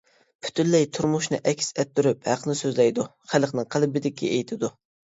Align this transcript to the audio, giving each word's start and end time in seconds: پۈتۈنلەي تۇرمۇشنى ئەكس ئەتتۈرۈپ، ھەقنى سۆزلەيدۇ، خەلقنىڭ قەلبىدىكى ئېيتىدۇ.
پۈتۈنلەي 0.45 0.87
تۇرمۇشنى 0.97 1.39
ئەكس 1.51 1.69
ئەتتۈرۈپ، 1.77 2.27
ھەقنى 2.33 2.59
سۆزلەيدۇ، 2.63 3.09
خەلقنىڭ 3.35 3.73
قەلبىدىكى 3.77 4.35
ئېيتىدۇ. 4.37 4.75